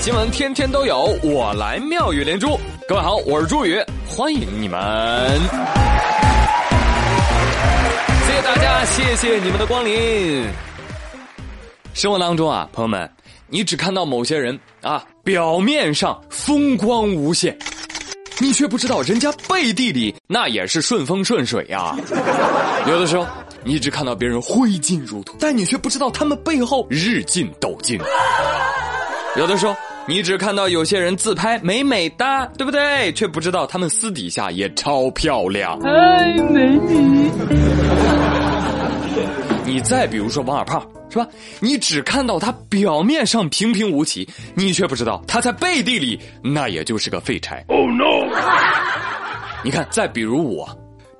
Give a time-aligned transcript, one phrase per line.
[0.00, 2.58] 新闻天天都有，我来妙语连珠。
[2.88, 3.78] 各位好，我是朱宇，
[4.08, 5.38] 欢迎你们。
[8.26, 10.46] 谢谢大家，谢谢你们的光临。
[11.92, 13.10] 生活当中啊，朋友们，
[13.46, 17.56] 你只看到某些人啊，表面上风光无限，
[18.38, 21.94] 你却不知道人家背地里那也是顺风顺水呀。
[22.86, 23.26] 有的时候，
[23.62, 28.00] 你只看到别人挥金如土，但你却不知道他们背后日进斗金。
[29.36, 33.12] 有的时候，你只看到有些人自拍美美哒，对不对？
[33.12, 35.78] 却不知道他们私底下也超漂亮。
[35.84, 37.30] 哎，美女！
[39.64, 41.26] 你再比如说王二胖，是吧？
[41.60, 47.64] 你只看到他表面上平平无奇，你却不知道他在背地里那也就是个废柴。
[47.68, 48.26] Oh no！
[49.62, 50.68] 你看，再比如我，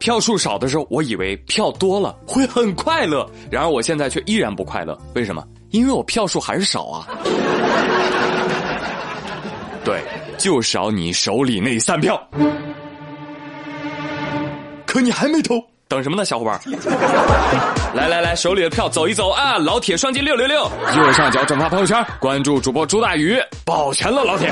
[0.00, 4.98] 票数少的时候，我以为票多了 会很快乐，然而我现在却依然不快乐。
[5.14, 5.44] 为什么？
[5.72, 7.06] 因为我票数还是少啊。
[9.84, 10.00] 对，
[10.38, 12.18] 就少你手里那三票。
[14.86, 16.58] 可你还没投，等什么呢，小伙伴？
[17.94, 19.58] 来来来，手里的票走一走啊！
[19.58, 20.64] 老铁，双击六六六，
[20.96, 24.50] 右上角转发朋友圈，关注主播朱大宇，保全了老铁。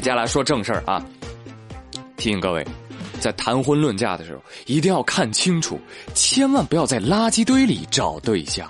[0.00, 1.04] 接下来说正事儿啊！
[2.16, 2.66] 提醒各位，
[3.20, 5.80] 在谈婚论嫁的时候，一定要看清楚，
[6.14, 8.68] 千万不要在垃圾堆里找对象。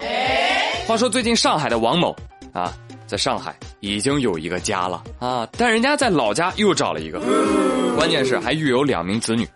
[0.87, 2.15] 话说最近上海的王某
[2.53, 2.75] 啊，
[3.07, 7.21] 在上海已经有一个家了啊，但人家在老家又找了一个，
[7.97, 9.47] 关键是还育有两名子女。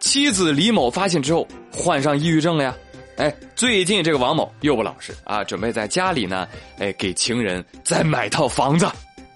[0.00, 2.74] 妻子李某发现之后，患上抑郁症了呀。
[3.16, 6.46] 哎，最近这个王某又不老实啊，准备在家里呢，
[6.78, 8.86] 哎，给情人再买套房子。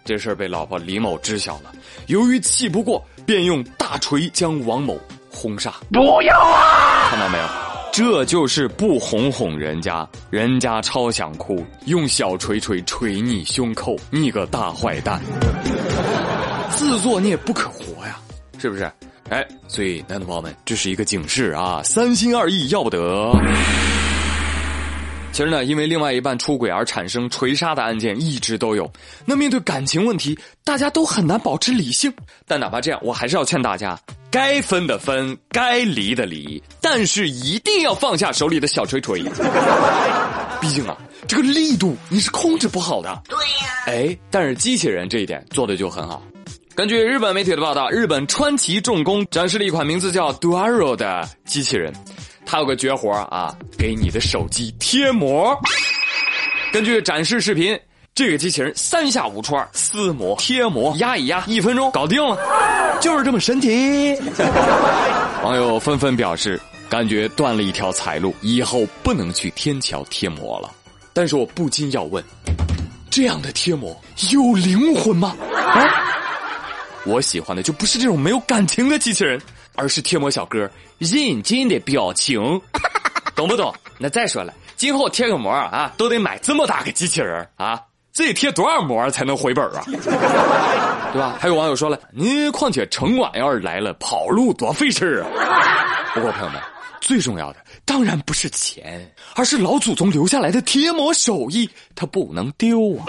[0.08, 1.70] 这事儿被老婆李某知晓了，
[2.06, 4.98] 由于气不过，便用大锤将王某
[5.30, 5.70] 轰杀。
[5.92, 7.10] 不要啊！
[7.10, 7.44] 看到没有？
[7.92, 15.20] 这就是不哄哄人家，人家超想哭，用小锤锤锤你胸口，你个大坏蛋！
[16.70, 18.18] 自作孽不可活呀，
[18.58, 18.90] 是不是？
[19.28, 23.30] 哎，所以男同胞们，这是一个警示啊，三心二意要不得。
[25.38, 28.90] 其实呢，因为另外一半出轨而产生锤杀的案件一直都有。
[29.24, 32.12] 那面对感情问题，大家都很难保持理性。
[32.44, 33.96] 但哪怕这样，我还是要劝大家：
[34.32, 39.22] 该分的分，该离的离，但是一定要放下手里的小锤锤。
[40.60, 43.22] 毕竟啊，这个力度你是控制不好的。
[43.28, 43.84] 对呀。
[43.86, 46.20] 哎，但是机器人这一点做的就很好。
[46.74, 51.94] 根据日本媒体的报道，日本川崎重工展示了一款名字叫 Duaro 的机器人。
[52.50, 55.54] 他有个绝活啊，给你的手机贴膜。
[56.72, 57.78] 根据展示视频，
[58.14, 62.38] 这个机器人三下五除二撕膜、贴膜、压一压，一分钟搞定了，
[63.02, 64.18] 就是这么神奇。
[65.44, 66.58] 网友纷纷表示，
[66.88, 70.70] 感觉断了一条财路，以后不能去天桥贴膜了。
[71.12, 72.24] 但是我不禁要问，
[73.10, 73.94] 这样的贴膜
[74.32, 75.36] 有灵魂吗？
[75.54, 75.84] 啊，
[77.04, 79.38] 我喜欢的就不是这种没有感情的机器人。
[79.78, 80.68] 而是贴膜小哥
[80.98, 82.60] 认真的表情，
[83.34, 83.72] 懂不懂？
[83.96, 87.80] 那再说了，今后贴个膜啊，都得买这么大个机器人啊，
[88.12, 89.82] 这得贴多少膜才能回本啊？
[91.12, 91.36] 对吧？
[91.40, 95.30] 还有网友说了，您况且城管要是来了，跑路多费事啊！
[96.14, 96.60] 不过朋友们，
[97.00, 103.06] 最重要的当然不是钱，而是老祖宗留下来的贴膜手艺，它不能丢啊！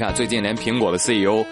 [0.00, 1.44] 看，最近连苹果的 CEO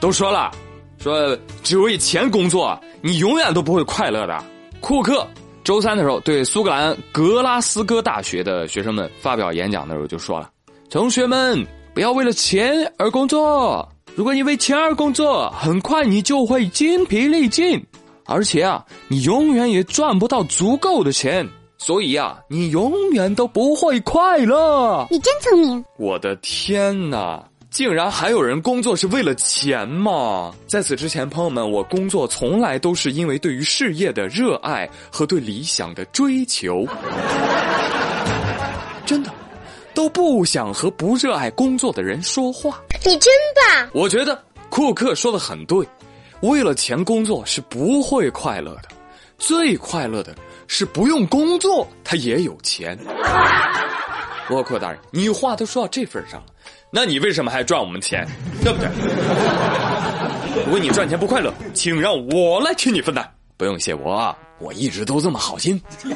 [0.00, 0.50] 都说了，
[0.98, 4.42] 说只为钱工作，你永远都不会快乐的。
[4.80, 5.24] 库克
[5.62, 10.50] 周三的时候对苏格兰格拉斯哥大学的学生们发表演讲的时候就说了
[10.90, 11.64] ：“同学们，
[11.94, 13.88] 不要为了钱而工作。
[14.16, 17.80] 如果你为钱而工作，很快你就会精疲力尽，
[18.26, 21.48] 而且啊，你永远也赚不到足够的钱。
[21.78, 25.84] 所以啊，你永远都不会快乐。”你真聪明！
[25.98, 27.40] 我的天哪！
[27.72, 30.54] 竟然还有人工作是为了钱吗？
[30.68, 36.86] 在此之前，朋友们，我工作从来都是因为对于事业的热爱和对理想的追求。
[39.06, 39.32] 真的，
[39.94, 42.78] 都不想和不热爱工作的人说话。
[43.06, 43.88] 你真棒！
[43.94, 44.38] 我觉得
[44.68, 45.86] 库克说的很对，
[46.42, 48.90] 为了钱工作是不会快乐的，
[49.38, 50.36] 最快乐的
[50.66, 52.98] 是不用工作他也有钱。
[54.52, 56.46] 沃克大人，你话都说到这份上了。
[56.90, 58.26] 那你为什么还赚我们钱，
[58.62, 58.88] 对不对？
[60.64, 63.26] 如果你赚钱不快乐，请让我来替你分担，
[63.56, 65.80] 不用谢我，我一直都这么好心。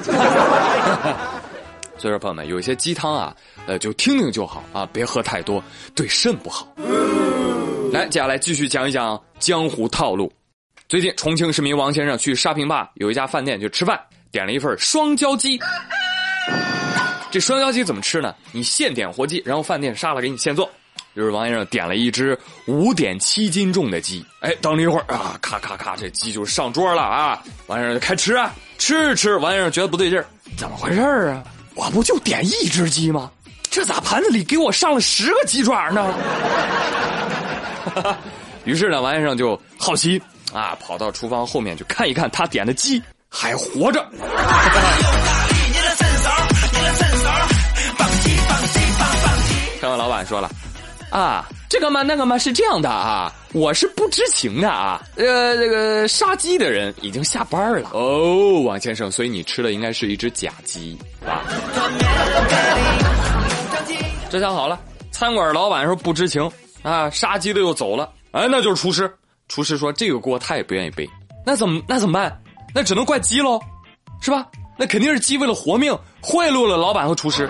[1.99, 3.35] 所以说，朋友们，有些鸡汤啊，
[3.67, 6.69] 呃，就听听就好啊，别喝太多，对肾不好。
[7.91, 10.31] 来，接下来继续讲一讲江湖套路。
[10.91, 13.99] 最近，重庆市民王先生去沙坪坝有一家饭店去吃饭，
[14.31, 15.59] 点了一份双椒鸡。
[17.31, 18.35] 这双椒鸡怎么吃呢？
[18.53, 20.71] 你现点活鸡，然后饭店杀了给你现做。
[21.15, 27.43] 就是王先生点了一只五点七斤重的鸡，哎，等了一会儿啊，咔咔咔，这鸡就上桌了啊。
[27.69, 29.35] 王先生就开吃啊，吃吃。
[29.37, 30.27] 王先生觉得不对劲儿，
[30.59, 31.43] 怎么回事啊？
[31.75, 33.31] 我不就点一只鸡吗？
[33.71, 36.15] 这咋盘子里给我上了十个鸡爪呢？
[38.65, 40.21] 于是呢，王先生就好奇
[40.53, 44.07] 啊，跑到厨房后面去看一看，他点的鸡还活着。
[50.17, 50.51] 老板说了。
[51.11, 54.99] 啊，这个嘛，那个嘛，是这样的啊，我是不知情的啊。
[55.17, 60.97] 呃，这个杀鸡的人已经下班了哦，王先生，所以你吃的应该是一只假鸡
[61.27, 61.45] 啊。
[64.31, 64.81] 这下好了，
[65.13, 66.51] 餐馆老板说不知情
[66.83, 69.13] 啊，杀鸡的又走了，哎，那就是厨师。
[69.49, 71.07] 厨师说这个锅他也不愿意背，
[71.45, 72.41] 那怎么那怎么办？
[72.75, 73.61] 那只能怪鸡喽，
[74.23, 74.47] 是吧？
[74.79, 77.49] 那肯定是鸡为了活命贿赂了老板和厨师。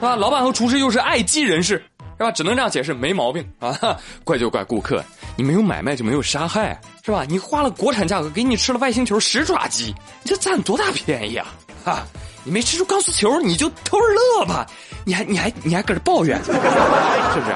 [0.00, 1.82] 啊，老板和厨师又是爱鸡人士，
[2.16, 2.30] 是吧？
[2.32, 3.98] 只能这样解释，没毛病啊！
[4.24, 5.04] 怪就怪顾客，
[5.36, 7.24] 你没有买卖就没有杀害，是吧？
[7.28, 11.46] 你花了国产价格给你吃了外星球十爪鸡，你这占多大便宜啊？
[11.84, 12.06] 啊，
[12.44, 14.06] 你没吃出钢丝球，你就偷着
[14.38, 14.66] 乐吧？
[15.04, 17.54] 你还你还你还搁这抱怨，是不是？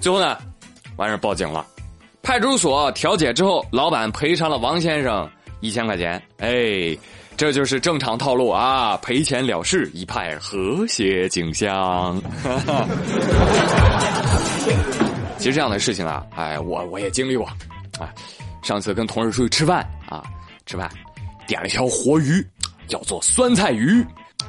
[0.00, 0.36] 最后呢，
[0.96, 1.64] 完事报警了，
[2.22, 5.30] 派出所调解之后，老板赔偿了王先生
[5.60, 6.98] 一千块钱，哎。
[7.36, 8.96] 这就是正常套路啊！
[8.96, 12.20] 赔钱了事，一派和谐景象。
[15.38, 17.46] 其实这样的事情啊，哎，我我也经历过。
[18.00, 18.10] 啊，
[18.60, 20.24] 上次跟同事出去吃饭啊，
[20.66, 20.90] 吃饭
[21.46, 22.44] 点了一条活鱼，
[22.88, 24.04] 叫做酸菜鱼。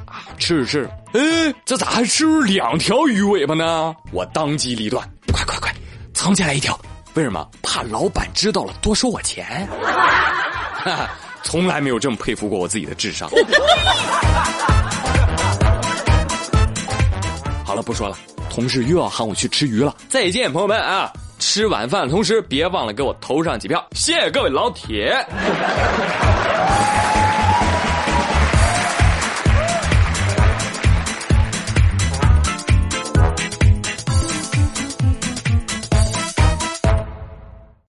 [0.06, 3.94] 啊，吃着吃着，哎，这咋还吃两条鱼尾巴呢？
[4.10, 5.72] 我当机立断，快快快，
[6.12, 6.76] 藏起来一条。
[7.14, 7.48] 为什么？
[7.62, 9.68] 怕老板知道了多收我钱。
[10.84, 11.10] 哈哈。
[11.42, 13.30] 从来没有这么佩服过我自己的智商。
[17.64, 18.16] 好了，不说了，
[18.50, 19.94] 同事又要喊我去吃鱼了。
[20.08, 21.10] 再见，朋友们啊！
[21.38, 25.16] 吃晚饭的同时，别忘了给我投上几票，谢谢各位老铁。